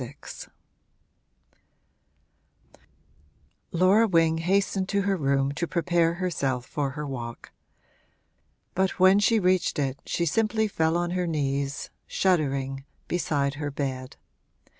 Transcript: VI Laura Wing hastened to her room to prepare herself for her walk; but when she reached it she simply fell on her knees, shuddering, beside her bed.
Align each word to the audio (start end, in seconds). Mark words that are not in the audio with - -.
VI 0.01 0.15
Laura 3.71 4.07
Wing 4.07 4.39
hastened 4.39 4.89
to 4.89 5.03
her 5.03 5.15
room 5.15 5.51
to 5.51 5.67
prepare 5.67 6.15
herself 6.15 6.65
for 6.65 6.89
her 6.97 7.05
walk; 7.05 7.51
but 8.73 8.99
when 8.99 9.19
she 9.19 9.39
reached 9.39 9.77
it 9.77 9.99
she 10.07 10.25
simply 10.25 10.67
fell 10.67 10.97
on 10.97 11.11
her 11.11 11.27
knees, 11.27 11.91
shuddering, 12.07 12.83
beside 13.07 13.53
her 13.61 13.69
bed. 13.69 14.17